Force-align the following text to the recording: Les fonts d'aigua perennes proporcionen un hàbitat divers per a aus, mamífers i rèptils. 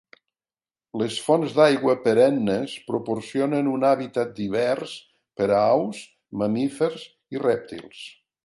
Les 1.01 1.17
fonts 1.25 1.51
d'aigua 1.57 1.93
perennes 2.07 2.73
proporcionen 2.87 3.69
un 3.75 3.87
hàbitat 3.91 4.33
divers 4.41 4.97
per 5.43 5.51
a 5.59 5.63
aus, 5.77 6.03
mamífers 6.45 7.09
i 7.37 7.47
rèptils. 7.49 8.05